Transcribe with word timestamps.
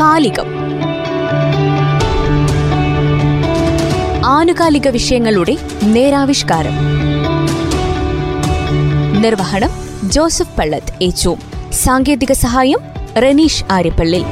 കാലികം 0.00 0.46
ആനുകാലിക 4.24 4.88
വിഷയങ്ങളുടെ 4.88 5.56
നേരാവിഷ്കാരം. 5.82 6.74
നിർവഹണം 9.22 9.70
ജോസഫ് 10.10 10.56
പള്ളത്ത് 10.58 11.02
ഏച്ചു 11.02 11.36
സാങ്കേതിക 11.72 12.32
സഹായം 12.32 12.78
റനീഷ് 13.18 13.64
ആര്യപ്പള്ളി. 13.72 14.24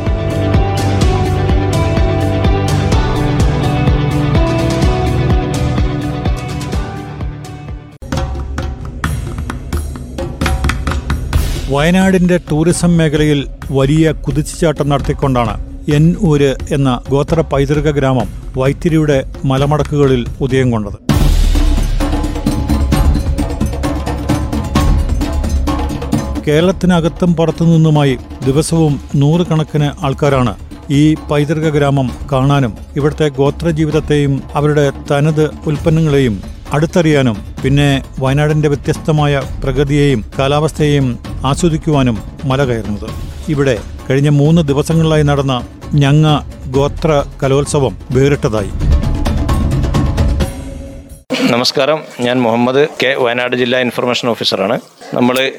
വയനാടിന്റെ 11.70 12.40
ടൂറിസം 12.50 12.96
മേഖലയിൽ 12.96 13.48
വലിയ 13.70 14.12
കുതിച്ചുചാട്ടം 14.12 14.88
നടത്തിക്കൊണ്ടാണ് 14.88 15.65
എൻ 15.94 16.16
ഊര് 16.28 16.56
എന്ന 16.70 17.00
ഗോത്ര 17.10 17.40
പൈതൃക 17.40 17.88
ഗ്രാമം 17.90 18.28
വൈത്തിരിയുടെ 18.56 19.32
മലമടക്കുകളിൽ 19.44 20.26
ഉദയം 20.40 20.70
കൊണ്ടത്. 20.70 20.96
കേരളത്തിനകത്തും 26.46 27.36
പുറത്തുനിന്നുമായി 27.36 28.18
ദിവസവും 28.46 29.00
നൂറുകണക്കിന് 29.14 30.04
ആൾക്കാരാണ് 30.04 30.54
ഈ 30.90 31.14
പൈതൃക 31.30 31.68
ഗ്രാമം 31.68 32.10
കാണാനും 32.32 32.72
ഇവിടുത്തെ 32.96 33.28
ഗോത്രജീവിതത്തെയും 33.28 34.42
അവരുടെ 34.54 34.92
തനത് 35.12 35.50
ഉൽപ്പന്നങ്ങളെയും 35.66 36.42
അടുത്തറിയാനും 36.72 37.36
പിന്നെ 37.62 38.02
വയനാടിന്റെ 38.18 38.68
വ്യത്യസ്തമായ 38.68 39.42
പ്രകൃതിയെയും 39.64 40.24
കാലാവസ്ഥയെയും 40.38 41.18
ആസ്വദിക്കുവാനും 41.44 42.18
മല 42.44 42.64
കയറുന്നത്. 42.64 43.10
ഇവിടെ 43.48 43.78
കഴിഞ്ഞ 44.10 44.28
മൂന്ന് 44.28 44.62
ദിവസങ്ങളിലായി 44.62 45.22
നടന്ന 45.22 45.54
ഞങ്ങ 45.94 46.42
ഗോത്ര 46.66 47.24
കലോത്സവം 47.42 47.96
വേറിട്ടതായി. 48.10 48.70
നമസ്കാരം. 51.50 52.02
ഞാൻ 52.20 52.42
മുഹമ്മദ് 52.42 52.88
കെ 53.02 53.14
വയനാട് 53.14 53.56
ജില്ലാ 53.56 53.78
ഇൻഫർമേഷൻ 53.78 54.28
ഓഫീസറാണ്. 54.28 54.80
നമ്മൾ 55.14 55.52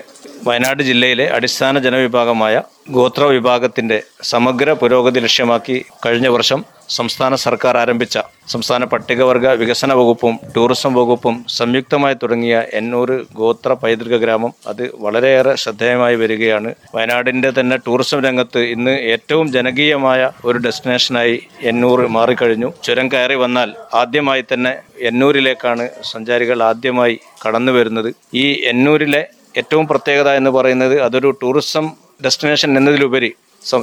വയനാട് 0.46 0.84
ജില്ലയിലെ 0.84 1.26
അടിസ്ഥാന 1.28 1.80
ജനവിഭാഗമായ 1.80 2.56
ഗോത്ര 2.92 3.24
വിഭാഗത്തിന്റെ 3.24 4.04
സമഗ്ര 4.24 4.72
പുരോഗതി 4.72 5.20
ലക്ഷ്യമാക്കി 5.20 5.86
കഴിഞ്ഞ 6.06 6.28
വർഷം 6.28 6.60
സംസ്ഥാന 6.90 7.36
സർക്കാർ 7.36 7.78
ആരംഭിച്ച 7.78 8.18
സംസ്ഥാന 8.48 8.84
പട്ടികവർഗ 8.84 9.48
വികസന 9.48 9.94
വകുപ്പും 9.94 10.40
ടൂറിസം 10.56 10.94
വകുപ്പും 10.94 11.46
സംയുക്തമായി 11.48 12.16
തുടങ്ങിയ 12.22 12.64
എന്നൂർ 12.74 13.26
ഗോത്ര 13.34 13.74
പൈതൃക 13.74 14.18
ഗ്രാമം 14.18 14.54
അത് 14.68 14.92
വളരെയേറെ 15.00 15.56
ശ്രദ്ധേയമായി 15.56 16.16
വരികയാണ്. 16.16 16.76
വയനാടിന്റെ 16.96 17.50
തന്നെ 17.60 17.78
ടൂറിസം 17.88 18.20
രംഗത്ത് 18.20 18.60
ഇന്ന് 18.60 18.92
ഏറ്റവും 18.92 19.52
ജനകീയമായ 19.52 20.30
ഒരു 20.46 20.58
ഡെസ്റ്റിനേഷനായി 20.58 21.42
എന്നൂർ 21.62 22.08
മാറിക്കഴിഞ്ഞു. 22.08 22.74
ചുരം 22.84 23.08
കയറി 23.14 23.36
വന്നാൽ 23.36 23.76
ആദ്യമായി 23.94 24.46
തന്നെ 24.54 24.74
എന്നൂരിലേക്കാണ് 25.02 25.90
സഞ്ചാരികൾ 26.14 26.64
ആദ്യമായി 26.64 27.20
കടന്നു 27.46 27.72
വരുന്നത് 27.72 28.16
ഈ 28.34 28.48
എന്നൂരിലെ 28.72 29.24
ഏറ്റവും 29.58 29.86
പ്രത്യേകത 29.88 30.30
എന്ന് 30.32 30.50
പറയുന്നത് 30.50 30.96
അതൊരു 31.02 31.30
ടൂറിസം 31.42 31.86
ഡെസ്റ്റിനേഷൻ 32.24 32.70
എന്നതിലുപരി 32.78 33.32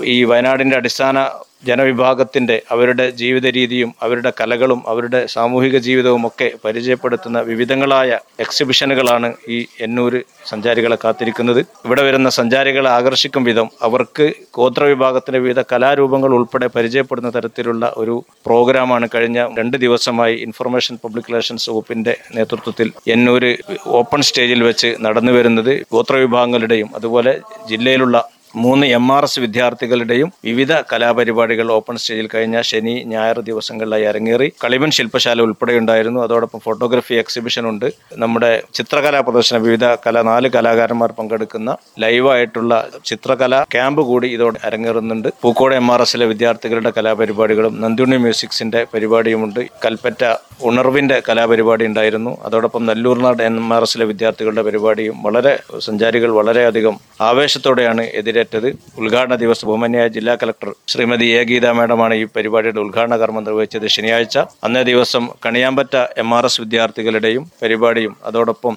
ഈ 0.05 0.17
വയനാടിന്റെ 0.25 0.77
അടിസ്ഥാന 0.77 1.19
ജനവിഭാഗത്തിന്റെ 1.65 2.57
അവരുടെ 2.71 3.07
ജീവിത 3.21 3.47
രീതിയും 3.51 3.91
അവരുടെ 4.03 4.31
കലകളും 4.41 4.81
അവരുടെ 4.87 5.21
സാമൂഹിക 5.27 5.77
ജീവിതവും 5.79 6.23
ഒക്കെ 6.27 6.49
പരിചയപ്പെടുത്തുന്ന 6.65 7.39
വിവിധങ്ങളായ 7.43 8.11
എക്സിബിഷനുകളാണ് 8.41 9.29
ഈ 9.49 9.59
എന്നൂര് 9.81 10.21
സഞ്ചാരികളെ 10.49 10.99
കാത്തിരിക്കുന്നത്. 11.05 11.61
ഇവിടെ 11.87 12.03
വരുന്ന 12.03 12.29
സഞ്ചാരികളെ 12.31 12.91
ആകർഷിക്കും 12.91 13.45
വിധം 13.45 13.69
അവർക്ക് 13.83 14.27
ഗോത്രവിഭാഗത്തിന്റെ 14.55 15.41
വിവിധ 15.41 15.61
കലാരൂപങ്ങൾ 15.73 16.33
ഉൾപ്പെടെ 16.35 16.69
പരിചയപ്പെടുന്ന 16.69 17.31
തരത്തിലുള്ള 17.31 17.93
ഒരു 17.97 18.15
പ്രോഗ്രാമാണ് 18.47 19.09
കഴിഞ്ഞ 19.15 19.41
രണ്ട് 19.59 19.77
ദിവസമായി 19.77 20.37
ഇൻഫർമേഷൻ 20.47 20.97
പബ്ലിക് 21.05 21.31
റിലേഷൻസ് 21.31 21.69
വകുപ്പിന്റെ 21.71 22.15
നേതൃത്വത്തിൽ 22.37 22.91
എന്നൂര് 23.09 23.53
ഓപ്പൺ 24.01 24.23
സ്റ്റേജിൽ 24.23 24.63
വെച്ച് 24.63 24.91
നടന്നു 25.07 25.33
വരുന്നത് 25.33 25.75
ഗോത്രവിഭാഗങ്ങളുടെയും 25.93 26.91
അതുപോലെ 26.95 27.35
ജില്ലയിലുള്ള 27.69 28.17
മൂന്ന് 28.57 28.87
എം 28.87 29.13
ആർ 29.13 29.25
എസ് 29.25 29.41
വിദ്യാർത്ഥികളുടെയും 29.41 30.33
വിവിധ 30.45 30.73
കലാപരിപാടികൾ 30.81 31.73
ഓപ്പൺ 31.73 31.97
സ്റ്റേജിൽ 31.97 32.29
കഴിഞ്ഞ 32.35 32.61
ശനി 32.61 33.03
ഞായർ 33.07 33.41
ദിവസങ്ങളിലായി 33.41 34.03
അരങ്ങേറി. 34.03 34.53
കളിമൺ 34.65 34.91
ശില്പശാല 34.91 35.41
ഉൾപ്പെടെയുണ്ടായിരുന്നു. 35.41 36.21
അതോടൊപ്പം 36.21 36.61
ഫോട്ടോഗ്രഫി 36.61 37.15
എക്സിബിഷൻ 37.15 37.69
ഉണ്ട്. 37.69 37.93
നമ്മുടെ 38.17 38.63
ചിത്രകലാ 38.75 39.21
പ്രദർശനം 39.21 39.63
വിവിധ 39.63 39.85
കല 39.85 40.23
നാല് 40.23 40.49
കലാകാരന്മാർ 40.49 41.13
പങ്കെടുക്കുന്ന 41.13 41.77
ലൈവായിട്ടുള്ള 41.99 42.89
ചിത്രകലാ 43.05 43.65
ക്യാമ്പ് 43.73 44.03
കൂടി 44.03 44.29
ഇതോടെ 44.29 44.61
അരങ്ങേറുന്നുണ്ട്. 44.65 45.29
പൂക്കോട് 45.43 45.75
എം 45.75 45.93
ആർ 45.93 46.03
എസിലെ 46.03 46.27
വിദ്യാർത്ഥികളുടെ 46.27 46.93
കലാപരിപാടികളും 46.99 47.81
നന്ദുണി 47.81 48.17
മ്യൂസിക്സിന്റെ 48.17 48.87
പരിപാടിയുമുണ്ട്. 48.95 49.61
കൽപ്പറ്റ 49.85 50.25
ഉണർവിന്റെ 50.63 51.23
കലാപരിപാടി 51.29 51.85
ഉണ്ടായിരുന്നു. 51.87 52.39
അതോടൊപ്പം 52.45 52.87
നല്ലൂർനാട് 52.87 53.43
എം 53.43 53.75
ആർ 53.75 53.83
എസിലെ 53.83 54.05
വിദ്യാർത്ഥികളുടെ 54.05 54.63
പരിപാടിയും 54.63 55.23
വളരെ 55.23 55.59
സഞ്ചാരികൾ 55.79 56.31
വളരെയധികം 56.31 57.01
ആവേശത്തോടെയാണ് 57.21 58.03
എതിരേറ്റത് 58.45 58.69
ഉദ്ഘാടന 59.01 59.35
ദിവസം 59.43 59.69
ഉമ്മന്യായ 59.75 60.07
ജില്ലാ 60.17 60.35
കലക്ടർ 60.43 60.71
ശ്രീമതി 60.93 61.27
എ 61.39 61.41
ഗീത 61.51 61.67
മാഡമാണ് 61.79 62.15
ഈ 62.23 62.25
പരിപാടിയുടെ 62.37 62.81
ഉദ്ഘാടന 62.85 63.17
കർമ്മം 63.23 63.45
നിർവഹിച്ചത് 63.47 63.87
ശനിയാഴ്ച. 63.97 64.37
അന്നേ 64.67 64.83
ദിവസം 64.91 65.25
കണിയാമ്പറ്റ 65.47 65.95
എം 66.23 66.31
ആർ 66.39 66.47
എസ് 66.49 66.61
വിദ്യാർത്ഥികളുടെയും 66.63 67.45
പരിപാടിയും 67.63 68.15
അതോടൊപ്പം 68.31 68.75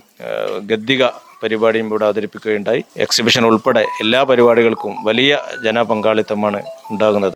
ഗദ്ദിക 0.72 1.03
പരിപാടിയും 1.44 1.88
ഇവിടെ 1.91 2.05
അവതരിപ്പിക്കുകയുണ്ടായി. 2.09 2.81
എക്സിബിഷൻ 3.05 3.45
ഉൾപ്പെടെ 3.50 3.83
എല്ലാ 4.03 4.22
പരിപാടികൾക്കും 4.31 4.95
വലിയ 5.09 5.33
ജനപങ്കാളിത്തമാണ് 5.66 6.61
ഉണ്ടാകുന്നത്. 6.91 7.35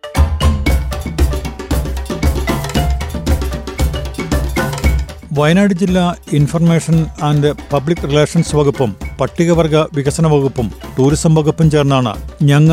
വയനാട് 5.40 5.74
ജില്ലാ 5.82 6.04
ഇൻഫർമേഷൻ 6.38 6.98
ആൻഡ് 7.28 7.50
പബ്ലിക് 7.74 8.04
റിലേഷൻസ് 8.10 8.56
വകുപ്പും 8.56 8.92
പട്ടികവർഗ 9.22 9.78
വികസന 9.78 10.28
വകുപ്പും 10.28 10.68
ടൂറിസം 10.98 11.36
വകുപ്പും 11.36 11.72
ചേർന്നാണ് 11.72 12.14
ഞങ്ങ 12.52 12.72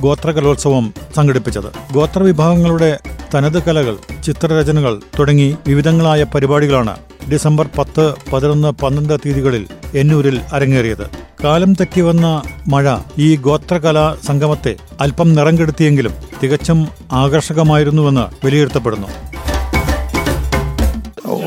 ഗോത്ര 0.00 0.30
കലോത്സവം 0.30 0.94
സംഘടിപ്പിച്ചത്. 1.16 1.68
ഗോത്രവിഭാഗങ്ങളുടെ 1.92 2.98
തനത് 3.34 3.58
കലകൾ 3.66 3.94
ചിത്രരചനകൾ 4.24 5.00
തുടങ്ങി 5.18 5.56
വിവിധങ്ങളായ 5.68 6.22
പരിപാടികളാണ് 6.34 6.94
ഡിസംബർ 7.32 7.68
പത്ത് 7.78 8.14
പതിനൊന്ന് 8.32 8.70
പന്ത്രണ്ട് 8.82 9.14
തീയതികളിൽ 9.24 9.66
എന്നൂരിൽ 9.94 10.40
അരങ്ങേറിയത്. 10.52 11.06
കാലം 11.44 11.74
തെറ്റി 11.74 12.00
വന്ന 12.00 12.26
മഴ 12.68 12.96
ഈ 13.18 13.36
ഗോത്രകലാ 13.36 14.16
സംഗമത്തെ 14.26 14.76
അല്പം 15.00 15.34
നിറം 15.34 15.58
കെടുത്തിയെങ്കിലും 15.58 16.14
തികച്ചും 16.42 16.88
ആകർഷകമായിരുന്നുവെന്ന് 17.12 18.46
വിലയിരുത്തപ്പെടുന്നു. 18.46 19.08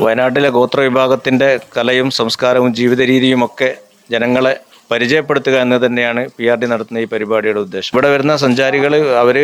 വയനാട്ടിലെ 0.04 0.48
ഗോത്ര 0.48 0.80
വിഭാഗത്തിന്റെ 0.80 1.58
കലയും 1.76 2.10
സംസ്കാരവും 2.10 2.74
ജീവിത 2.74 3.02
രീതിയും 3.02 3.44
ഒക്കെ 3.44 3.70
ജനങ്ങളെ 4.10 4.54
പരിചയപ്പെടുത്തുക 4.90 5.56
എന്ന് 5.64 5.76
തന്നെയാണ് 5.86 6.20
പി 6.36 6.44
ആർ 6.52 6.58
ഡി 6.60 6.66
നടത്തുന്ന 6.66 7.02
ഈ 7.04 7.04
പരിപാടിയുടെ 7.04 7.60
ഉദ്ദേശം. 7.64 7.90
ഇവിടെ 7.94 8.08
വരുന്ന 8.12 8.34
സഞ്ചാരികൾ 8.36 8.92
അവർ 9.22 9.36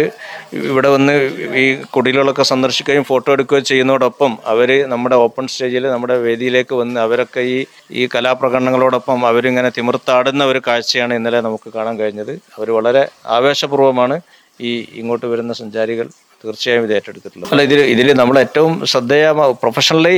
ഇവിടെ 0.70 0.88
വന്ന് 0.88 1.14
ഈ 1.62 1.64
കുടിലുകളൊക്കെ 1.97 2.42
സന്ദർശിക്കുകയും 2.42 3.04
ഫോട്ടോ 3.04 3.28
എടുക്കുകയും 3.32 3.64
ചെയ്യുന്നതോടൊപ്പം 3.64 4.32
അവർ 4.52 4.70
നമ്മുടെ 4.92 5.16
ഓപ്പൺ 5.16 5.47
സ്റ്റേജിൽ 5.48 5.86
നമ്മുടെ 5.94 6.16
വേദിയിലേക്ക് 6.26 6.75
വന്ന് 6.75 7.00
അവരൊക്കെ 7.00 7.41
ഈ 7.54 7.58
ഈ 7.91 8.04
കലാപ്രകടനങ്ങളോടൊപ്പം 8.14 9.26
അവരിങ്ങനെ 9.26 9.70
തിമിർത്താടുന്ന 9.78 10.44
ഒരു 10.44 10.62
കാഴ്ചയാണ് 10.66 11.14
ഇന്നലെ 11.14 11.41
നമുക്ക് 11.41 11.70
കാണാൻ 11.76 11.98
കഴിഞ്ഞത്. 11.98 12.32
അവർ 12.56 12.70
വളരെ 12.78 13.04
ആവേശപൂർവമാണ് 13.26 14.19
ഈ 14.60 14.72
ഇങ്ങോട്ട് 15.00 15.26
വരുന്ന 15.26 15.52
സഞ്ചാരികൾ 15.52 16.08
തീർച്ചയായും 16.44 16.84
ഇത് 16.87 16.94
ഏറ്റെടുത്തിട്ടുള്ളത്. 16.99 17.50
അല്ല 17.53 17.62
ഇതിൽ 17.69 17.81
ഇതിൽ 17.94 18.09
നമ്മൾ 18.21 18.37
ഏറ്റവും 18.44 18.72
ശ്രദ്ധേയ 18.93 19.27
പ്രൊഫഷണലി 19.62 20.16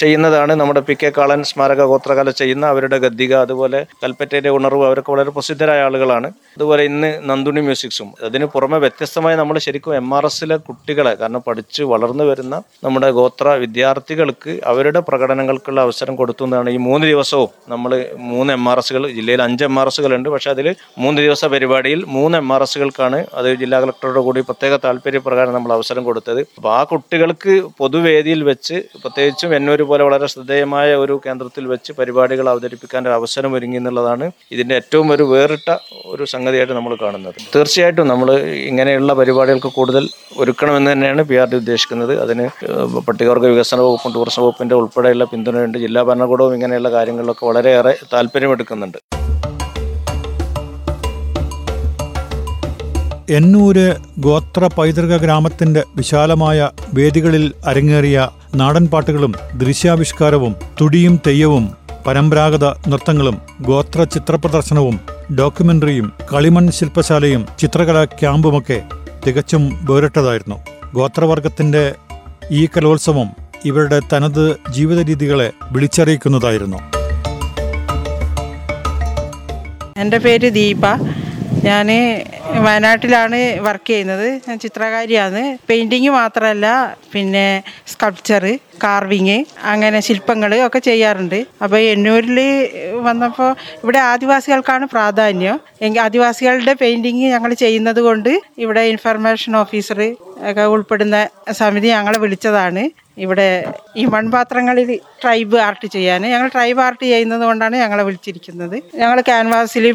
ചെയ്യുന്നതാണ് 0.00 0.52
നമ്മുടെ 0.60 0.82
പി 0.88 0.94
കെ 1.00 1.10
കാളൻ 1.18 1.40
സ്മാരക 1.50 1.82
ഗോത്രകല 1.92 2.30
ചെയ്യുന്ന 2.40 2.64
അവരുടെ 2.74 2.98
ഗദ്ദിക 3.04 3.34
അതുപോലെ 3.44 3.80
കൽപ്പറ്റയിലെ 4.04 4.50
ഉണർവ് 4.58 4.84
അവരൊക്കെ 4.88 5.12
വളരെ 5.14 5.30
പ്രസിദ്ധരായ 5.36 5.86
ആളുകളാണ്. 5.88 6.28
അതുപോലെ 6.56 6.82
ഇന്ന് 6.90 7.10
നന്ദുണി 7.30 7.60
മ്യൂസിക്സും. 7.66 8.08
അതിന് 8.28 8.46
പുറമെ 8.54 8.78
വ്യത്യസ്തമായി 8.84 9.36
നമ്മൾ 9.40 9.56
ശരിക്കും 9.66 9.96
എം 10.00 10.08
ആർ 10.18 10.26
എസിലെ 10.30 10.56
കുട്ടികളെ 10.68 11.12
കാരണം 11.20 11.42
പഠിച്ച് 11.48 11.82
വളർന്നു 11.92 12.24
വരുന്ന 12.30 12.54
നമ്മുടെ 12.84 13.10
ഗോത്ര 13.18 13.48
വിദ്യാർത്ഥികൾക്ക് 13.64 14.52
അവരുടെ 14.72 15.00
പ്രകടനങ്ങൾക്കുള്ള 15.08 15.80
അവസരം 15.86 16.14
കൊടുത്തു 16.20 16.44
എന്നാണ് 16.46 16.70
ഈ 16.76 16.78
മൂന്ന് 16.88 17.06
ദിവസവും 17.12 17.50
നമ്മൾ 17.72 17.90
മൂന്ന് 18.32 18.52
എം 18.58 18.64
ആർ 18.70 18.78
എസുകൾ 18.82 19.02
ജില്ലയിൽ 19.18 19.40
അഞ്ച് 19.46 19.64
എം 19.68 19.76
ആർ 19.80 19.88
എസുകൾ 19.92 20.12
ഉണ്ട് 20.18 20.28
പക്ഷേ 20.34 20.50
അതിൽ 20.54 20.66
മൂന്ന് 21.04 21.18
ദിവസ 21.26 21.44
പരിപാടിയിൽ 21.54 22.00
മൂന്ന് 22.16 22.36
എം 22.42 22.50
ആർ 22.54 22.62
എസുകൾക്കാണ് 22.66 23.18
അത് 23.38 23.48
ജില്ലാ 23.62 23.78
കളക്ടറോട് 23.84 24.20
കൂടി 24.26 24.40
പ്രത്യേക 24.48 24.76
താല്പര്യപ്രകാരം 25.36 25.56
നമ്മൾ 25.56 25.72
അവസരം 25.76 26.02
കൊടുത്തത്. 26.08 26.40
അപ്പോൾ 26.58 26.70
ആ 26.78 26.80
കുട്ടികൾക്ക് 26.90 27.52
പൊതുവേദിയിൽ 27.80 28.40
വെച്ച് 28.50 28.76
പ്രത്യേകിച്ചും 29.02 29.50
എന്നൊരു 29.58 29.84
പോലെ 29.90 30.02
വളരെ 30.08 30.26
ശ്രദ്ധേയമായ 30.32 30.88
ഒരു 31.02 31.14
കേന്ദ്രത്തിൽ 31.24 31.64
വെച്ച് 31.72 31.90
പരിപാടികൾ 31.98 32.46
അവതരിപ്പിക്കാൻ 32.52 33.02
ഒരു 33.08 33.14
അവസരം 33.20 33.50
ഒരുങ്ങി 33.56 33.78
എന്നുള്ളതാണ് 33.80 34.26
ഇതിന്റെ 34.54 34.74
ഏറ്റവും 34.80 35.08
ഒരു 35.16 35.24
വേറിട്ട 35.32 35.70
ഒരു 36.12 36.24
സംഗതിയായിട്ട് 36.34 36.74
നമ്മൾ 36.78 36.94
കാണുന്നത്. 37.04 37.38
തീർച്ചയായിട്ടും 37.54 38.08
നമ്മൾ 38.12 38.30
ഇങ്ങനെയുള്ള 38.70 39.12
പരിപാടികൾക്ക് 39.20 39.72
കൂടുതൽ 39.78 40.06
ഒരുക്കണമെന്ന് 40.42 40.90
തന്നെയാണ് 40.92 41.22
പി 41.30 41.36
ആർ 41.42 41.48
ഡി 41.52 41.58
ഉദ്ദേശിക്കുന്നത്. 41.62 42.14
അതിന് 42.24 42.46
പട്ടികവർഗ 43.08 43.44
വികസന 43.54 43.80
വകുപ്പും 43.88 44.14
ടൂറിസം 44.16 44.42
വകുപ്പിന്റെ 44.44 44.76
ഉൾപ്പെടെയുള്ള 44.80 45.26
പിന്തുണയുണ്ട്. 45.34 45.78
ജില്ലാ 45.86 46.02
ഭരണകൂടവും 46.10 46.54
ഇങ്ങനെയുള്ള 46.58 46.90
കാര്യങ്ങളിലൊക്കെ 46.96 47.46
വളരെയേറെ 47.50 47.94
താല്പര്യമെടുക്കുന്നുണ്ട്. 48.14 48.98
എന്നൂര് 53.30 53.96
ഗോത്ര 54.18 54.66
പൈതൃക 54.66 55.16
ഗ്രാമത്തിന്റെ 55.16 55.82
വിശാലമായ 55.96 56.70
വേദികളിൽ 56.94 57.52
അരങ്ങേറിയ 57.66 58.28
നാടൻപാട്ടുകളും 58.54 59.34
ദൃശ്യാവിഷ്കാരവും 59.54 60.56
തുടിയും 60.80 61.20
തെയ്യവും 61.26 61.70
പരമ്പരാഗത 62.06 62.64
നൃത്തങ്ങളും 62.64 63.38
ഗോത്ര 63.62 64.04
ചിത്രപ്രദർശനവും 64.04 65.00
ഡോക്യുമെന്ററിയും 65.38 66.12
കളിമൺ 66.34 66.70
ശില്പശാലയും 66.70 67.46
ചിത്രകലാ 67.58 68.04
ക്യാമ്പുമൊക്കെ 68.04 68.82
തികച്ചും 69.26 69.86
വേറിട്ടതായിരുന്നു. 69.90 70.56
ഗോത്രവർഗത്തിന്റെ 70.94 71.94
ഈ 72.50 72.66
കലോത്സവം 72.66 73.28
ഇവരുടെ 73.64 74.00
തനത് 74.12 74.56
ജീവിത 74.70 75.06
രീതികളെ 75.06 75.52
വിളിച്ചറിയിക്കുന്നതായിരുന്നു. 75.72 76.76
എന്റെ 79.98 80.18
പേര് 80.18 80.50
ദീപ. 80.52 80.82
ഞാൻ 81.66 81.88
വയനാട്ടിലാണ് 82.64 83.38
വർക്ക് 83.66 83.88
ചെയ്യുന്നത്. 83.90 84.26
ഞാൻ 84.48 84.56
ചിത്രകാരിയാണ്. 84.64 85.42
പെയിന്റിങ് 85.68 86.10
മാത്രമല്ല 86.20 86.66
പിന്നെ 87.12 87.46
സ്കൾപ്ചർ 87.92 88.44
കാർവിങ് 88.84 89.38
അങ്ങനെ 89.72 89.98
ശില്പങ്ങൾ 90.00 90.52
ഒക്കെ 90.66 90.80
ചെയ്യാറുണ്ട്. 90.88 91.38
അപ്പോൾ 91.62 91.80
എന്നൂരിൽ 91.92 92.40
വന്നപ്പോൾ 93.08 93.50
ഇവിടെ 93.82 94.00
ആദിവാസികൾക്കാണ് 94.12 94.86
പ്രാധാന്യം. 94.94 95.58
എങ്കിൽ 95.86 96.00
ആദിവാസികളുടെ 96.06 96.74
പെയിന്റിങ് 96.82 97.26
ഞങ്ങൾ 97.34 97.52
ചെയ്യുന്നത് 97.64 98.00
കൊണ്ട് 98.08 98.32
ഇവിടെ 98.58 98.84
ഇൻഫർമേഷൻ 98.94 99.56
ഓഫീസർ 99.56 100.00
ഒക്കെ 100.50 100.64
ഉൾപ്പെടുന്ന 100.74 101.16
സമിതി 101.60 101.88
ഞങ്ങളെ 101.96 102.18
വിളിച്ചതാണ്. 102.24 102.82
ഇവിടെ 103.24 103.46
ഈ 104.00 104.02
മൺപാത്രങ്ങളിൽ 104.14 104.88
ട്രൈബ് 105.22 105.56
ആർട്ട് 105.66 105.86
ചെയ്യാൻ. 105.94 106.22
ഞങ്ങൾ 106.32 106.48
ട്രൈബ് 106.54 106.80
ആർട്ട് 106.86 107.02
ചെയ്യുന്നത് 107.12 107.44
കൊണ്ടാണ് 107.48 107.76
ഞങ്ങളെ 107.82 108.02
വിളിച്ചിരിക്കുന്നത്. 108.08 108.76
ഞങ്ങൾ 109.02 109.18
ക്യാൻവാസിൽ 109.28 109.86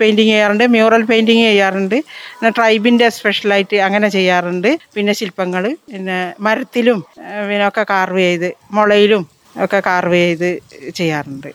പെയിന്റിങ് 0.00 0.30
ചെയ്യാറുണ്ട് 0.32 0.64
മ്യൂറൽ 0.76 1.02
പെയിന്റിങ് 1.10 1.44
ചെയ്യാറുണ്ട്. 1.50 1.96
പിന്നെ 2.38 2.52
ട്രൈബിന്റെ 2.58 3.08
സ്പെഷ്യലായിട്ട് 3.18 3.78
അങ്ങനെ 3.88 4.10
ചെയ്യാറുണ്ട്. 4.16 4.70
പിന്നെ 4.96 5.14
ശില്പങ്ങൾ 5.20 5.64
പിന്നെ 5.92 6.18
മരത്തിലും 6.48 7.00
പിന്നെ 7.50 7.64
ഒക്കെ 7.70 7.84
കാർവ് 7.94 8.24
ചെയ്ത് 8.28 8.50
മുളയിലും 8.78 9.24
ഒക്കെ 9.64 9.78
കാർവ് 9.90 10.18
ചെയ്ത് 10.24 10.50
ചെയ്യാറുണ്ട്. 11.00 11.50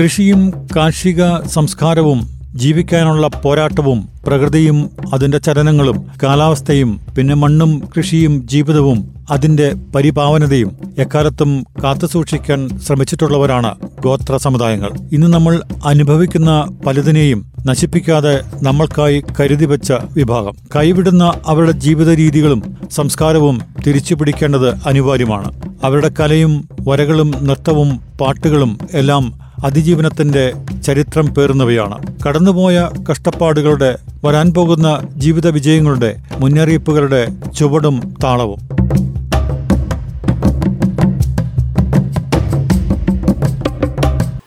കൃഷിയും 0.00 0.68
കാർഷിക 0.76 1.36
സംസ്കാരവും 1.46 2.28
ജീവിക്കാനുള്ള 2.54 3.26
പോരാട്ടവും 3.26 4.08
പ്രകൃതിയും 4.26 4.90
അതിന്റെ 5.12 5.38
ചലനങ്ങളും 5.38 6.06
കാലാവസ്ഥയും 6.22 7.00
പിന്നെ 7.18 7.34
മണ്ണും 7.34 7.82
കൃഷിയും 7.96 8.48
ജീവിതവും 8.48 9.14
അതിന്റെ 9.30 9.72
പരിപാവനതയും 9.94 10.76
എക്കാലത്തും 10.98 11.64
കാത്തുസൂക്ഷിക്കാൻ 11.84 12.78
ശ്രമിച്ചിട്ടുള്ളവരാണ് 12.78 13.74
ഗോത്ര 14.00 14.36
സമുദായങ്ങൾ. 14.36 14.90
ഇന്ന് 15.12 15.26
നമ്മൾ 15.26 15.60
അനുഭവിക്കുന്ന 15.84 16.78
പലതിനെയും 16.86 17.52
നശിപ്പിക്കാതെ 17.66 18.40
നമ്മൾക്കായി 18.62 19.22
കരുതി 19.40 19.64
വെച്ച 19.64 19.92
വിഭാഗം. 19.92 20.52
കൈവിടുന്ന 20.76 21.32
അവരുടെ 21.46 21.72
ജീവിത 21.72 22.14
രീതികളും 22.14 22.76
സംസ്കാരവും 22.90 23.60
തിരിച്ചു 23.86 24.14
പിടിക്കേണ്ടത് 24.14 24.68
അനിവാര്യമാണ്. 24.86 25.52
അവരുടെ 25.84 26.12
കലയും 26.20 26.68
വരകളും 26.88 27.34
നൃത്തവും 27.42 28.00
പാട്ടുകളും 28.20 28.78
എല്ലാം 28.94 29.39
അതിജീവനത്തിന്റെ 29.64 30.52
ചരിത്രം 30.84 31.26
പേറുന്നവയാണ്. 31.26 32.02
കടന്നുപോയ 32.26 32.88
കഷ്ടപ്പാടുകളുടെ 33.10 33.98
വരാൻ 34.24 34.54
പോകുന്ന 34.54 35.00
ജീവിത 35.16 35.48
വിജയങ്ങളുടെ 35.48 36.16
മുന്നറിയിപ്പുകളുടെ 36.38 37.28
ചുവടും 37.56 38.14
താളവും. 38.24 38.58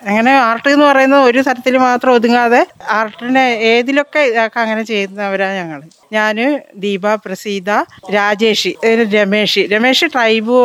അങ്ങനെ 0.08 0.32
ആർട്ട് 0.38 0.70
എന്ന് 0.70 0.86
പറയുന്നത് 0.86 1.22
ഒരു 1.22 1.42
തരത്തിൽ 1.42 1.78
മാത്രം 1.78 2.12
ഒതുങ്ങാതെ 2.14 2.62
ആർട്ടിനെ 2.90 3.44
ഏതിലൊക്കെ 3.72 4.20
ഇതാക്കാൻ 4.20 4.62
അങ്ങനെ 4.64 4.84
ചെയ്യുന്നവരാണ് 4.84 5.56
ഞങ്ങൾ 5.56 5.82
ഞാൻ 6.14 6.38
ദീപ 6.76 7.16
പ്രസീത 7.16 7.70
രാജേഷി 8.16 8.72
രമേഷി. 9.16 9.62
രമേഷ് 9.74 10.06
ട്രൈബ് 10.06 10.58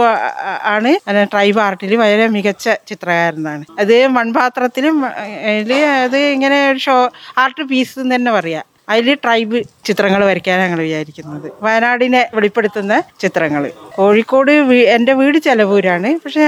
ആണ്. 0.74 0.92
ട്രൈബ് 1.32 1.60
ആർട്ടിൽ 1.60 1.96
വളരെ 1.96 2.26
മികച്ച 2.36 2.68
ചിത്രകാരനാണ്. 2.88 3.64
അത് 3.78 3.96
മൺപാത്രത്തിലും 4.16 4.96
അത് 6.04 6.16
ഇങ്ങനെ 6.34 6.58
ഒരു 6.70 6.78
ഷോ 6.78 6.96
ആർട്ട് 7.44 7.62
പീസ് 7.62 7.98
എന്ന് 7.98 8.14
തന്നെ 8.14 8.32
പറയാം. 8.32 8.66
അതിൽ 8.92 9.08
ട്രൈബ് 9.24 9.58
ചിത്രങ്ങൾ 9.88 10.20
വരയ്ക്കാൻ 10.28 10.56
ഞങ്ങൾ 10.64 10.80
വിചാരിക്കുന്നത്. 10.86 11.46
വയനാടിനെ 11.64 12.22
വെളിപ്പെടുത്തുന്ന 12.36 12.94
ചിത്രങ്ങൾ 13.22 13.64
കോഴിക്കോട് 13.98 14.52
എന്റെ 14.96 15.12
വീട് 15.20 15.38
ചെലവൂരാണ്. 15.46 16.10
പക്ഷേ 16.24 16.44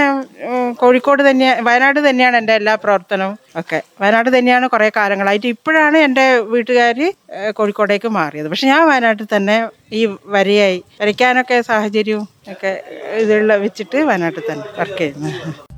കോഴിക്കോട് 0.82 1.22
തന്നെ 1.30 1.48
വയനാട് 1.68 2.00
തന്നെയാണ് 2.08 2.36
എന്റെ 2.40 2.54
എല്ലാ 2.60 2.74
പ്രവർത്തനവും 2.84 3.36
ഒക്കെ. 3.60 3.80
വയനാട് 4.02 4.30
തന്നെയാണ് 4.36 4.68
കുറേ 4.74 4.90
കാലങ്ങളായിട്ട് 4.98 5.48
ഇപ്പോഴാണ് 5.54 5.98
എന്റെ 6.08 6.26
വീട്ടുകാർ 6.52 7.00
കോഴിക്കോടേക്ക് 7.58 8.10
മാറിയത്. 8.18 8.48
പക്ഷെ 8.52 8.68
ഞാൻ 8.72 8.82
വയനാട്ടിൽ 8.90 9.28
തന്നെ 9.36 9.56
ഈ 10.00 10.02
വരയായി. 10.36 10.80
വരയ്ക്കാനൊക്കെ 11.00 11.58
സാഹചര്യവും 11.70 12.26
ഒക്കെ 12.52 12.72
ഇതുള്ള 13.22 13.56
വെച്ചിട്ട് 13.64 13.98
വയനാട്ടിൽ 14.10 14.44
തന്നെ 14.50 14.66
വർക്ക് 14.78 14.98
ചെയ്യുന്നത് 14.98 15.69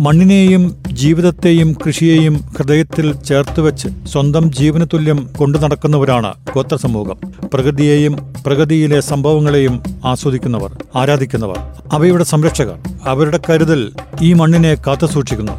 മണ്ണിനെയും 0.00 0.76
ജീവിതത്തെയും 0.92 1.72
കൃഷിയെയും 1.86 2.34
ഹൃദയത്തിൽ 2.58 3.12
ചേർത്തുവെച്ച് 3.12 3.88
സ്വന്തം 4.06 4.52
ജീവന 4.52 4.84
തുല്യം 4.84 5.30
കൊണ്ടു 5.38 5.58
നടക്കുന്നവരാണ് 5.58 6.34
ഗോത്ര 6.54 6.76
സമൂഹം 6.76 7.16
പ്രകൃതിയെയും 7.54 8.34
പ്രകൃതിയിലെ 8.46 9.00
സംഭവങ്ങളെയും 9.00 9.82
ആസ്വദിക്കുന്നവർ 10.04 10.84
ആരാധിക്കുന്നവർ 10.96 11.58
അവയുടെ 11.92 12.24
സംരക്ഷകർ. 12.24 12.78
അവരുടെ 13.06 13.40
കരുതൽ 13.50 13.92
ഈ 14.22 14.32
മണ്ണിനെ 14.32 14.74
കാത്തുസൂക്ഷിക്കുന്നു. 14.74 15.52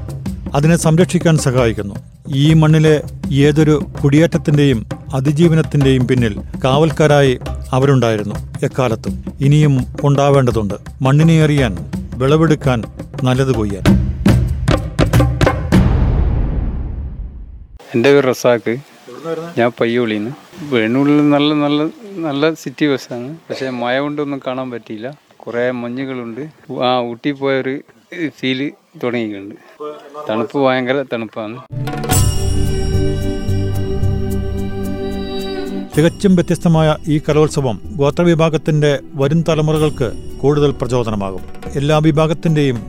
അതിനെ 0.55 0.77
സംരക്ഷിക്കാൻ 0.77 1.37
സഹായിക്കുന്നു. 1.37 1.95
ഈ 2.35 2.53
മണ്ണിലെ 2.53 3.01
ഏതൊരു 3.31 3.85
കുടിയേറ്റത്തിന്റെയും 4.03 4.85
അതിജീവനത്തിന്റെയും 5.13 6.07
പിന്നിൽ 6.07 6.39
കാവൽക്കാരായി 6.65 7.39
അവരുണ്ടായിരുന്നു 7.71 8.35
എക്കാലത്തും. 8.63 9.23
ഇനിയും 9.41 9.85
ഉണ്ടാവേണ്ടതുണ്ട്. 10.03 10.73
മണ്ണിനെ 11.01 11.43
അറിയാൻ 11.43 11.77
വിളവെടുക്കാൻ 12.15 12.83
നല്ലത് 13.23 13.51
കൊയ്യാൻ. 13.51 13.98
എന്റെ 17.95 18.13
പേര് 18.13 18.29
റസാക്ക്. 18.29 18.77
ഞാൻ 19.57 19.71
പയ്യോളിന്ന്. 19.81 20.31
വേണുള്ളിൽ 20.73 21.29
നല്ല 21.29 21.53
നല്ല 21.53 21.83
നല്ല 22.15 22.53
സിറ്റി 22.53 22.85
ബസ്സാണ് 22.93 23.37
പക്ഷേ 23.49 23.69
മഴ 23.69 23.99
കൊണ്ടൊന്നും 23.99 24.41
കാണാൻ 24.47 24.71
പറ്റിയില്ല. 24.71 25.17
കുറേ 25.37 25.71
മഞ്ഞുകളുണ്ട്. 25.71 26.41
ആ 26.83 27.01
ഊട്ടി 27.01 27.31
പോയൊരു 27.31 27.79
ഫീൽ 28.39 28.71
തുടങ്ങിയിട്ടുണ്ട്. 29.03 29.55
തണുപ്പ് 30.29 30.57
ഭയങ്കര 30.57 31.05
തണുപ്പാണ്. 31.13 31.57
തികച്ചും 35.97 36.35
വ്യത്യസ്തമായ 36.35 36.95
ഈ 37.07 37.21
കലോത്സവം 37.29 37.81
ഗോത്രവിഭാഗത്തിന്റെ 37.95 38.99
വരും 39.13 39.41
തലമുറകൾക്ക് 39.49 40.11
കൂടുതൽ 40.41 40.71
പ്രചോദനമാകും. 40.71 41.41
എല്ലാ 41.75 41.97
വിഭാഗത്തിന്റെയും 41.97 42.79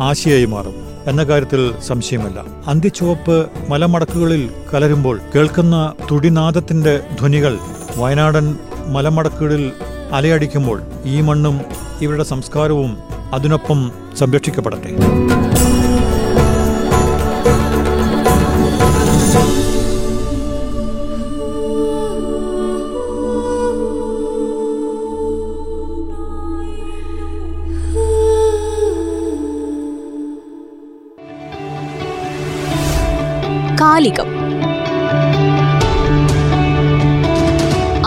ആശയായി 0.00 0.44
മാറും. 0.44 0.89
എന്ന 1.06 1.24
കാര്യത്തിൽ 1.24 1.74
സംശയമില്ല. 1.80 2.44
അന്തിച്ചുവപ്പ് 2.66 3.48
മലമടക്കുകളിൽ 3.68 4.50
കലരുമ്പോൾ 4.74 5.20
കേൾക്കുന്ന 5.34 5.92
തുടിനാദത്തിന്റെ 6.10 7.00
ധ്വനികൾ 7.20 7.58
വയനാടൻ 7.96 8.58
മലമടക്കുകളിൽ 8.86 9.72
അലയടിക്കുമ്പോൾ 10.12 10.82
ഈ 11.04 11.20
മണ്ണും 11.20 11.60
ഇവരുടെ 12.02 12.24
സംസ്കാരവും 12.24 12.96
അതിനൊപ്പം 13.32 13.92
സംരക്ഷിക്കപ്പെടട്ടെ. 14.18 14.92